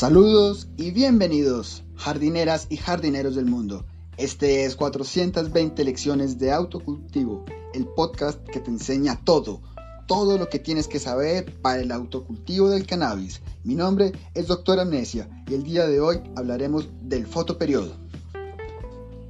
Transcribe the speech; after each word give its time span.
Saludos 0.00 0.66
y 0.78 0.92
bienvenidos, 0.92 1.84
jardineras 1.94 2.68
y 2.70 2.78
jardineros 2.78 3.34
del 3.34 3.44
mundo. 3.44 3.84
Este 4.16 4.64
es 4.64 4.74
420 4.74 5.84
lecciones 5.84 6.38
de 6.38 6.52
autocultivo, 6.52 7.44
el 7.74 7.86
podcast 7.86 8.42
que 8.48 8.60
te 8.60 8.70
enseña 8.70 9.20
todo, 9.22 9.60
todo 10.08 10.38
lo 10.38 10.48
que 10.48 10.58
tienes 10.58 10.88
que 10.88 10.98
saber 10.98 11.54
para 11.60 11.82
el 11.82 11.92
autocultivo 11.92 12.70
del 12.70 12.86
cannabis. 12.86 13.42
Mi 13.62 13.74
nombre 13.74 14.12
es 14.32 14.46
Doctor 14.46 14.80
Amnesia 14.80 15.28
y 15.46 15.52
el 15.52 15.64
día 15.64 15.86
de 15.86 16.00
hoy 16.00 16.22
hablaremos 16.34 16.88
del 17.02 17.26
fotoperiodo. 17.26 17.92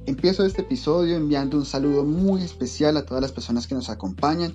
Empiezo 0.05 0.45
este 0.45 0.61
episodio 0.61 1.17
enviando 1.17 1.57
un 1.57 1.65
saludo 1.65 2.05
muy 2.05 2.43
especial 2.43 2.95
a 2.95 3.05
todas 3.05 3.21
las 3.21 3.33
personas 3.33 3.67
que 3.67 3.75
nos 3.75 3.89
acompañan 3.89 4.53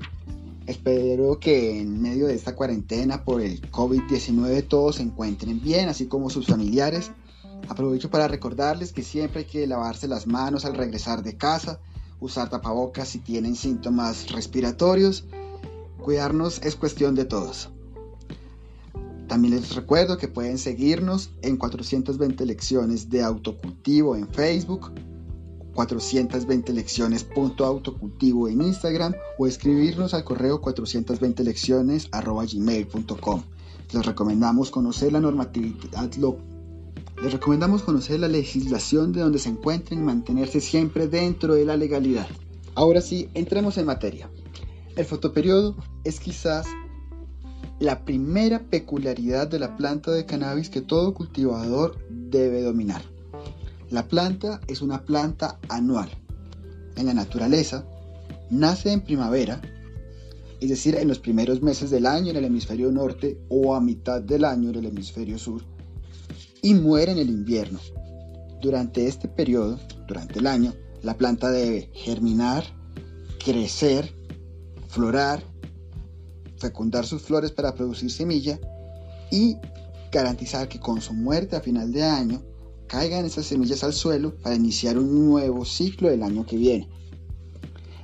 Espero 0.66 1.38
que 1.38 1.80
en 1.80 2.02
medio 2.02 2.26
de 2.26 2.34
esta 2.34 2.56
cuarentena 2.56 3.24
por 3.24 3.41
el 3.41 3.70
COVID-19 3.70 4.66
todos 4.66 4.96
se 4.96 5.02
encuentren 5.02 5.62
bien, 5.62 5.88
así 5.88 6.06
como 6.06 6.28
sus 6.28 6.46
familiares. 6.46 7.12
Aprovecho 7.68 8.10
para 8.10 8.27
recordarles 8.27 8.92
que 8.92 9.05
siempre 9.05 9.41
hay 9.41 9.44
que 9.46 9.66
lavarse 9.68 10.08
las 10.08 10.27
manos 10.27 10.64
al 10.64 10.74
regresar 10.74 11.22
de 11.22 11.36
casa, 11.36 11.78
usar 12.18 12.50
tapabocas 12.50 13.08
si 13.08 13.20
tienen 13.20 13.55
síntomas 13.55 14.30
respiratorios. 14.32 15.24
Cuidarnos 16.02 16.60
es 16.62 16.74
cuestión 16.74 17.14
de 17.14 17.27
todos. 17.27 17.70
También 19.28 19.55
les 19.55 19.74
recuerdo 19.74 20.19
que 20.19 20.28
pueden 20.28 20.58
seguirnos 20.58 21.30
en 21.42 21.56
420 21.56 22.44
lecciones 22.44 23.08
de 23.08 23.22
autocultivo 23.22 24.16
en 24.16 24.28
Facebook, 24.28 24.92
420 25.76 26.72
lecciones 26.72 27.22
punto 27.22 27.64
autocultivo 27.64 28.48
en 28.48 28.62
Instagram 28.62 29.14
o 29.38 29.46
escribirnos 29.46 30.14
al 30.14 30.24
correo 30.24 30.60
420 30.60 31.44
lecciones 31.44 32.08
arroba 32.10 32.44
gmail.com. 32.44 33.42
Les 33.92 34.04
recomendamos 34.04 34.70
conocer 34.70 35.12
la 35.12 35.20
normatividad, 35.20 36.10
les 37.22 37.33
recomendamos 37.33 37.83
conocer 37.83 38.18
la 38.20 38.28
legislación 38.28 39.12
de 39.12 39.20
donde 39.20 39.38
se 39.38 39.50
encuentren 39.50 40.00
y 40.00 40.02
mantenerse 40.02 40.60
siempre 40.60 41.08
dentro 41.08 41.55
de 41.55 41.64
la 41.64 41.77
legalidad. 41.77 42.27
Ahora 42.74 43.00
sí, 43.00 43.28
entremos 43.34 43.78
en 43.78 43.86
materia. 43.86 44.28
El 44.96 45.05
fotoperiodo 45.05 45.77
es 46.05 46.20
quizás 46.20 46.66
la 47.78 48.05
primera 48.05 48.61
peculiaridad 48.61 49.46
de 49.46 49.58
la 49.58 49.77
planta 49.77 50.11
de 50.11 50.24
cannabis 50.24 50.70
que 50.70 50.80
todo 50.80 51.14
cultivador 51.14 51.98
debe 52.11 52.62
dominar. 52.62 53.16
La 53.91 54.09
planta 54.09 54.61
es 54.67 54.83
una 54.83 55.05
planta 55.05 55.61
anual. 55.69 56.11
En 56.97 57.06
la 57.06 57.15
naturaleza, 57.15 57.87
nace 58.51 58.91
en 58.91 59.03
primavera, 59.03 59.61
es 60.61 60.69
decir, 60.69 60.97
en 60.97 61.06
los 61.06 61.20
primeros 61.20 61.62
meses 61.62 61.91
del 61.91 62.07
año 62.07 62.31
en 62.31 62.37
el 62.37 62.47
hemisferio 62.47 62.91
norte 62.91 63.39
o 63.48 63.75
a 63.75 63.81
mitad 63.81 64.20
del 64.20 64.45
año 64.45 64.70
en 64.70 64.77
el 64.77 64.87
hemisferio 64.87 65.39
sur, 65.39 65.62
y 66.62 66.75
muere 66.75 67.12
en 67.12 67.19
el 67.19 67.29
invierno. 67.29 67.79
Durante 68.61 69.07
este 69.07 69.29
periodo, 69.29 69.79
durante 70.09 70.41
el 70.41 70.47
año, 70.47 70.75
la 71.03 71.17
planta 71.17 71.51
debe 71.51 71.91
germinar, 71.92 72.64
crecer, 73.45 74.12
florar, 74.89 75.45
fecundar 76.59 77.07
sus 77.07 77.23
flores 77.23 77.53
para 77.53 77.75
producir 77.75 78.11
semilla 78.11 78.59
y 79.31 79.57
garantizar 80.11 80.69
que 80.69 80.81
con 80.81 81.01
su 81.01 81.12
muerte 81.14 81.55
a 81.55 81.61
final 81.61 81.92
de 81.92 82.03
año 82.03 82.42
caigan 82.87 83.25
esas 83.25 83.47
semillas 83.47 83.84
al 83.84 83.92
suelo 83.92 84.34
para 84.37 84.55
iniciar 84.55 84.98
un 84.98 85.29
nuevo 85.29 85.65
ciclo 85.65 86.09
del 86.09 86.23
año 86.23 86.47
que 86.47 86.56
viene. 86.56 86.89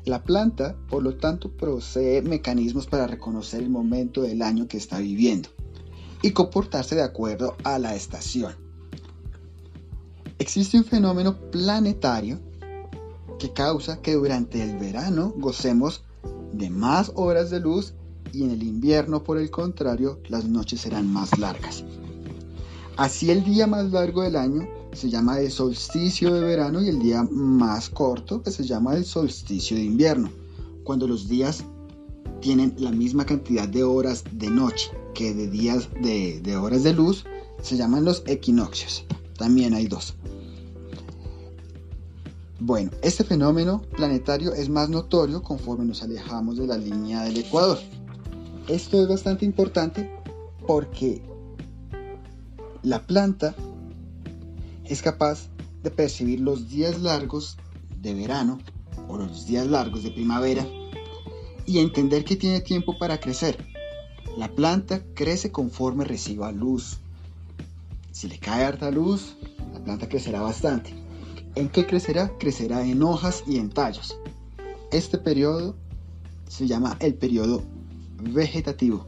La 0.05 0.25
planta, 0.25 0.77
por 0.89 1.03
lo 1.03 1.17
tanto, 1.17 1.51
posee 1.51 2.23
mecanismos 2.23 2.87
para 2.87 3.07
reconocer 3.07 3.63
el 3.63 3.71
momento 3.71 4.23
del 4.23 4.43
año 4.43 4.67
que 4.67 4.77
está 4.77 4.99
viviendo 4.99 5.49
y 6.23 6.33
comportarse 6.33 6.97
de 6.97 7.03
acuerdo 7.03 7.57
a 7.63 7.79
la 7.79 7.95
estación. 7.95 8.55
Existe 10.39 10.77
un 10.77 10.85
fenómeno 10.85 11.39
planetario 11.51 12.41
que 13.39 13.53
causa 13.53 14.03
que 14.03 14.15
durante 14.15 14.63
el 14.63 14.77
verano 14.77 15.33
gocemos 15.37 16.03
de 16.53 16.69
más 16.71 17.13
horas 17.15 17.51
de 17.51 17.61
luz 17.61 17.95
y 18.33 18.45
en 18.45 18.51
el 18.51 18.63
invierno, 18.63 19.23
por 19.23 19.39
el 19.39 19.51
contrario, 19.51 20.21
las 20.29 20.45
noches 20.45 20.81
serán 20.81 21.13
más 21.13 21.39
largas. 21.39 21.85
Así 22.97 23.30
el 23.30 23.42
día 23.45 23.67
más 23.67 23.91
largo 23.91 24.23
del 24.23 24.36
año 24.36 24.69
se 24.92 25.08
llama 25.08 25.41
el 25.41 25.51
solsticio 25.51 26.35
de 26.35 26.41
verano 26.41 26.83
y 26.83 26.89
el 26.89 26.98
día 26.98 27.27
más 27.30 27.89
corto 27.89 28.42
que 28.42 28.51
se 28.51 28.64
llama 28.64 28.95
el 28.95 29.05
solsticio 29.05 29.77
de 29.77 29.85
invierno, 29.85 30.30
cuando 30.85 31.08
los 31.08 31.29
días 31.29 31.64
tienen 32.41 32.75
la 32.79 32.91
misma 32.91 33.25
cantidad 33.25 33.67
de 33.67 33.85
horas 33.85 34.25
de 34.33 34.51
noche 34.51 34.91
que 35.14 35.33
de 35.33 35.48
días 35.48 35.89
de, 36.03 36.41
de 36.41 36.57
horas 36.57 36.83
de 36.83 36.92
luz, 36.92 37.25
se 37.63 37.77
llaman 37.77 38.05
los 38.05 38.23
equinoccios. 38.27 39.05
También 39.39 39.74
hay 39.74 39.86
dos. 39.86 40.14
Bueno, 42.61 42.91
este 43.03 43.24
fenómeno 43.24 43.83
planetario 43.97 44.53
es 44.53 44.69
más 44.69 44.89
notorio 44.89 45.42
conforme 45.42 45.85
nos 45.85 46.03
alejamos 46.03 46.59
de 46.59 46.67
la 46.67 46.77
línea 46.77 47.23
del 47.23 47.39
Ecuador. 47.39 47.79
Esto 48.69 49.03
es 49.03 49.09
bastante 49.09 49.45
importante 49.45 50.11
porque 50.67 51.23
la 52.83 53.07
planta 53.07 53.55
es 54.85 55.03
capaz 55.03 55.48
de 55.83 55.91
percibir 55.91 56.41
los 56.41 56.69
días 56.69 57.01
largos 57.01 57.57
de 58.01 58.15
verano 58.15 58.59
o 59.09 59.17
los 59.17 59.47
días 59.47 59.67
largos 59.67 60.03
de 60.03 60.11
primavera 60.11 60.67
y 61.65 61.79
entender 61.79 62.25
que 62.25 62.37
tiene 62.37 62.61
tiempo 62.61 62.98
para 62.98 63.21
crecer. 63.21 63.57
La 64.37 64.48
planta 64.48 65.01
crece 65.15 65.53
conforme 65.53 66.05
reciba 66.05 66.51
luz. 66.51 66.98
Si 68.11 68.29
le 68.29 68.39
cae 68.39 68.65
harta 68.65 68.91
luz, 68.91 69.37
la 69.73 69.81
planta 69.81 70.09
crecerá 70.09 70.41
bastante. 70.41 70.92
¿En 71.55 71.69
qué 71.69 71.87
crecerá? 71.87 72.37
Crecerá 72.39 72.85
en 72.85 73.03
hojas 73.03 73.45
y 73.47 73.59
en 73.59 73.71
tallos. 73.71 74.17
Este 74.91 75.19
periodo 75.19 75.77
se 76.48 76.67
llama 76.67 76.97
el 77.01 77.15
periodo 77.15 77.63
vegetativo. 78.21 79.07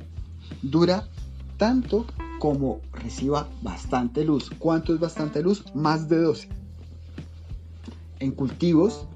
Dura 0.62 1.08
tanto 1.56 2.06
como 2.38 2.80
reciba 3.04 3.48
bastante 3.62 4.24
luz. 4.24 4.50
¿Cuánto 4.58 4.94
es 4.94 4.98
bastante 4.98 5.42
luz? 5.42 5.64
Más 5.74 6.08
de 6.08 6.18
12. 6.20 6.48
En 8.18 8.32
cultivos 8.32 9.06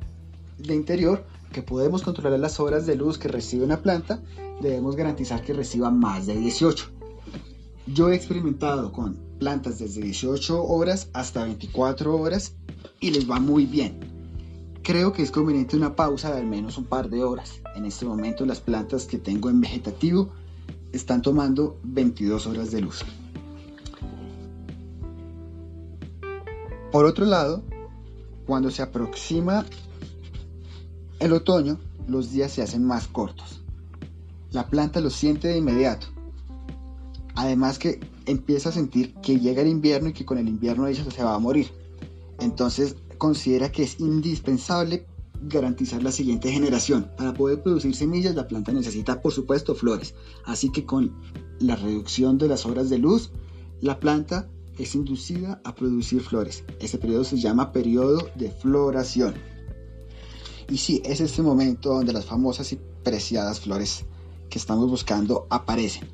de 0.59 0.75
interior 0.75 1.25
que 1.53 1.63
podemos 1.63 2.03
controlar 2.03 2.39
las 2.39 2.61
horas 2.61 2.85
de 2.87 2.95
luz 2.95 3.17
que 3.17 3.29
recibe 3.29 3.65
una 3.65 3.81
planta, 3.81 4.21
debemos 4.61 4.95
garantizar 4.95 5.43
que 5.43 5.55
reciba 5.55 5.91
más 5.91 6.27
de 6.27 6.37
18. 6.37 6.91
Yo 7.87 8.11
he 8.11 8.15
experimentado 8.15 8.93
con 8.93 9.17
plantas 9.39 9.79
desde 9.79 10.03
18 10.03 10.63
horas 10.63 11.09
hasta 11.15 11.45
24 11.45 12.15
horas 12.15 12.55
y 13.01 13.11
les 13.11 13.31
va 13.31 13.41
muy 13.41 13.65
bien. 13.65 13.99
Creo 14.83 15.13
que 15.13 15.23
es 15.23 15.31
conveniente 15.31 15.77
una 15.77 15.97
pausa 15.97 16.31
de 16.33 16.41
al 16.41 16.47
menos 16.47 16.77
un 16.77 16.85
par 16.85 17.09
de 17.09 17.25
horas. 17.25 17.63
En 17.75 17.87
este 17.87 18.05
momento 18.05 18.45
las 18.45 18.61
plantas 18.61 19.07
que 19.07 19.19
tengo 19.19 19.49
en 19.49 19.63
vegetativo 19.63 20.29
están 20.93 21.23
tomando 21.23 21.79
22 21.85 22.47
horas 22.47 22.71
de 22.71 22.83
luz. 22.83 23.05
Por 26.91 27.05
otro 27.05 27.27
lado, 27.27 27.63
cuando 28.47 28.71
se 28.71 28.83
aproxima 28.83 29.67
el 31.21 31.33
otoño, 31.33 31.79
los 32.07 32.33
días 32.33 32.53
se 32.53 32.63
hacen 32.63 32.85
más 32.85 33.07
cortos. 33.09 33.63
La 34.51 34.69
planta 34.69 35.01
lo 35.01 35.11
siente 35.11 35.49
de 35.49 35.59
inmediato. 35.59 36.07
Además 37.35 37.79
que 37.79 38.01
empieza 38.25 38.71
a 38.71 38.73
sentir 38.73 39.15
que 39.17 39.39
llega 39.39 39.63
el 39.63 39.69
invierno 39.69 40.09
y 40.09 40.13
que 40.13 40.25
con 40.25 40.39
el 40.39 40.49
invierno 40.49 40.87
ella 40.87 41.05
se 41.11 41.23
va 41.23 41.35
a 41.35 41.39
morir. 41.39 41.71
Entonces 42.41 42.97
considera 43.19 43.71
que 43.71 43.83
es 43.83 44.01
indispensable 44.01 45.07
garantizar 45.43 46.03
la 46.03 46.11
siguiente 46.11 46.51
generación. 46.51 47.11
Para 47.19 47.35
poder 47.35 47.63
producir 47.63 47.95
semillas 47.95 48.35
la 48.35 48.49
planta 48.49 48.73
necesita 48.73 49.21
por 49.21 49.33
supuesto 49.33 49.75
flores. 49.75 50.15
Así 50.47 50.71
que 50.73 50.87
con 50.87 51.13
la 51.61 51.77
reducción 51.77 52.39
de 52.39 52.49
las 52.49 52.65
horas 52.65 52.89
de 52.89 52.99
luz, 52.99 53.31
la 53.81 54.01
planta 54.01 54.49
es 54.79 54.95
inducida 54.95 55.61
a 55.65 55.75
producir 55.75 56.23
flores. 56.23 56.65
Este 56.81 56.99
periodo 56.99 57.25
se 57.25 57.39
llama 57.39 57.73
periodo 57.73 58.31
de 58.35 58.51
floración. 58.51 59.35
Y 60.71 60.79
sí, 60.79 61.03
es 61.05 61.21
este 61.21 61.43
momento 61.43 61.95
donde 61.95 62.13
las 62.13 62.27
famosas 62.27 62.73
y 62.73 62.81
preciadas 63.03 63.61
flores 63.61 64.05
que 64.49 64.59
estamos 64.59 64.89
buscando 64.89 65.47
aparecen. 65.51 66.09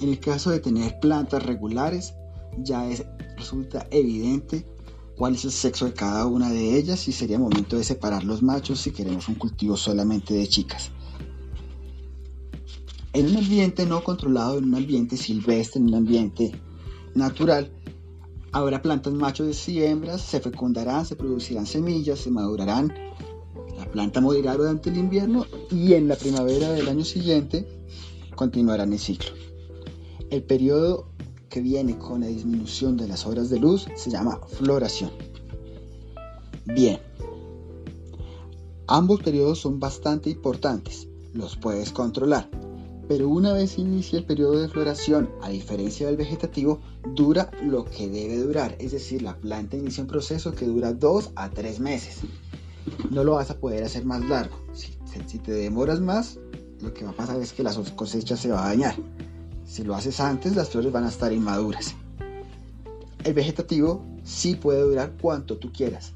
En 0.00 0.10
el 0.10 0.20
caso 0.20 0.50
de 0.50 0.60
tener 0.60 0.98
plantas 1.00 1.42
regulares, 1.42 2.14
ya 2.58 2.88
es, 2.88 3.04
resulta 3.36 3.86
evidente 3.90 4.66
cuál 5.16 5.34
es 5.34 5.44
el 5.44 5.52
sexo 5.52 5.86
de 5.86 5.94
cada 5.94 6.26
una 6.26 6.50
de 6.50 6.76
ellas 6.76 7.08
y 7.08 7.12
sería 7.12 7.38
momento 7.38 7.76
de 7.76 7.84
separar 7.84 8.24
los 8.24 8.42
machos 8.42 8.80
si 8.80 8.90
queremos 8.90 9.28
un 9.28 9.36
cultivo 9.36 9.76
solamente 9.76 10.34
de 10.34 10.46
chicas. 10.46 10.90
En 13.12 13.30
un 13.30 13.36
ambiente 13.38 13.86
no 13.86 14.04
controlado, 14.04 14.58
en 14.58 14.64
un 14.64 14.74
ambiente 14.74 15.16
silvestre, 15.16 15.80
en 15.80 15.88
un 15.88 15.94
ambiente 15.94 16.52
natural, 17.14 17.72
habrá 18.56 18.80
plantas 18.80 19.12
machos 19.12 19.68
y 19.68 19.82
hembras, 19.82 20.22
se 20.22 20.40
fecundarán, 20.40 21.04
se 21.04 21.14
producirán 21.14 21.66
semillas, 21.66 22.20
se 22.20 22.30
madurarán, 22.30 22.92
la 23.76 23.84
planta 23.90 24.20
morirá 24.22 24.56
durante 24.56 24.88
el 24.88 24.96
invierno 24.96 25.44
y 25.70 25.92
en 25.92 26.08
la 26.08 26.16
primavera 26.16 26.70
del 26.70 26.88
año 26.88 27.04
siguiente 27.04 27.68
continuarán 28.34 28.94
el 28.94 28.98
ciclo. 28.98 29.30
El 30.30 30.42
periodo 30.42 31.10
que 31.50 31.60
viene 31.60 31.98
con 31.98 32.22
la 32.22 32.28
disminución 32.28 32.96
de 32.96 33.08
las 33.08 33.26
horas 33.26 33.50
de 33.50 33.60
luz 33.60 33.86
se 33.94 34.10
llama 34.10 34.40
floración. 34.48 35.10
Bien, 36.64 36.98
ambos 38.86 39.20
periodos 39.20 39.60
son 39.60 39.78
bastante 39.78 40.30
importantes, 40.30 41.08
los 41.34 41.56
puedes 41.56 41.92
controlar, 41.92 42.48
pero 43.08 43.28
una 43.28 43.52
vez 43.52 43.78
inicia 43.78 44.18
el 44.18 44.24
periodo 44.24 44.60
de 44.60 44.68
floración, 44.68 45.30
a 45.42 45.48
diferencia 45.48 46.06
del 46.06 46.16
vegetativo, 46.16 46.80
dura 47.14 47.50
lo 47.62 47.84
que 47.84 48.08
debe 48.08 48.38
durar, 48.38 48.76
es 48.80 48.92
decir, 48.92 49.22
la 49.22 49.36
planta 49.36 49.76
inicia 49.76 50.02
un 50.02 50.08
proceso 50.08 50.52
que 50.52 50.66
dura 50.66 50.92
2 50.92 51.30
a 51.36 51.50
3 51.50 51.80
meses. 51.80 52.20
No 53.10 53.24
lo 53.24 53.34
vas 53.34 53.50
a 53.50 53.58
poder 53.58 53.84
hacer 53.84 54.04
más 54.04 54.24
largo. 54.28 54.56
Si, 54.72 55.38
te 55.38 55.52
demoras 55.52 56.00
más, 56.00 56.38
lo 56.80 56.92
que 56.92 57.04
va 57.04 57.10
a 57.10 57.16
pasar 57.16 57.40
es 57.40 57.52
que 57.52 57.62
la 57.62 57.74
cosecha 57.94 58.36
se 58.36 58.50
va 58.50 58.64
a 58.64 58.68
dañar. 58.68 58.96
Si 59.64 59.82
lo 59.82 59.94
haces 59.94 60.20
antes, 60.20 60.54
las 60.56 60.70
flores 60.70 60.92
van 60.92 61.04
a 61.04 61.08
estar 61.08 61.32
inmaduras. 61.32 61.94
El 63.24 63.34
vegetativo 63.34 64.04
sí 64.24 64.54
puede 64.54 64.82
durar 64.82 65.14
cuanto 65.20 65.56
tú 65.56 65.72
quieras. 65.72 66.12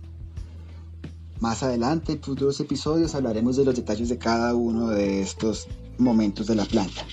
Más 1.40 1.62
adelante, 1.62 2.12
en 2.12 2.22
futuros 2.22 2.60
episodios, 2.60 3.14
hablaremos 3.14 3.56
de 3.56 3.64
los 3.64 3.74
detalles 3.74 4.08
de 4.08 4.18
cada 4.18 4.54
uno 4.54 4.88
de 4.88 5.22
estos 5.22 5.68
momentos 6.00 6.46
de 6.46 6.54
la 6.54 6.64
planta. 6.64 7.06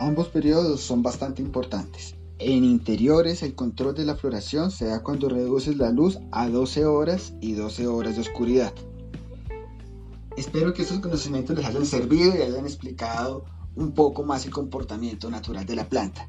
Ambos 0.00 0.28
periodos 0.28 0.80
son 0.80 1.02
bastante 1.02 1.42
importantes. 1.42 2.14
En 2.38 2.64
interiores 2.64 3.42
el 3.42 3.54
control 3.54 3.94
de 3.94 4.06
la 4.06 4.16
floración 4.16 4.70
se 4.70 4.86
da 4.86 5.02
cuando 5.02 5.28
reduces 5.28 5.76
la 5.76 5.90
luz 5.90 6.18
a 6.32 6.48
12 6.48 6.86
horas 6.86 7.34
y 7.40 7.52
12 7.52 7.86
horas 7.86 8.14
de 8.14 8.22
oscuridad. 8.22 8.72
Espero 10.36 10.72
que 10.72 10.82
estos 10.82 11.00
conocimientos 11.00 11.56
les 11.56 11.66
hayan 11.66 11.84
servido 11.84 12.34
y 12.34 12.40
hayan 12.40 12.64
explicado 12.64 13.44
un 13.76 13.92
poco 13.92 14.22
más 14.22 14.46
el 14.46 14.52
comportamiento 14.52 15.30
natural 15.30 15.66
de 15.66 15.76
la 15.76 15.88
planta. 15.88 16.28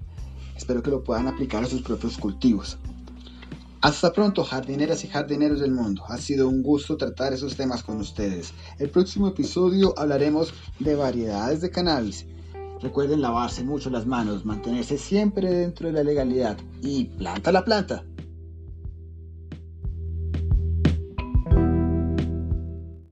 Espero 0.57 0.83
que 0.83 0.91
lo 0.91 1.03
puedan 1.03 1.27
aplicar 1.27 1.63
a 1.63 1.67
sus 1.67 1.81
propios 1.81 2.17
cultivos. 2.17 2.77
Hasta 3.81 4.13
pronto, 4.13 4.43
jardineras 4.43 5.03
y 5.03 5.07
jardineros 5.07 5.59
del 5.59 5.71
mundo. 5.71 6.03
Ha 6.07 6.17
sido 6.19 6.47
un 6.47 6.61
gusto 6.61 6.97
tratar 6.97 7.33
esos 7.33 7.55
temas 7.55 7.81
con 7.81 7.97
ustedes. 7.97 8.53
El 8.77 8.91
próximo 8.91 9.29
episodio 9.29 9.95
hablaremos 9.97 10.53
de 10.77 10.95
variedades 10.95 11.61
de 11.61 11.71
cannabis. 11.71 12.27
Recuerden 12.79 13.23
lavarse 13.23 13.63
mucho 13.63 13.89
las 13.89 14.05
manos, 14.05 14.45
mantenerse 14.45 14.99
siempre 14.99 15.49
dentro 15.49 15.87
de 15.87 15.93
la 15.93 16.03
legalidad 16.03 16.57
y 16.83 17.05
planta 17.05 17.51
la 17.51 17.65
planta. 17.65 18.03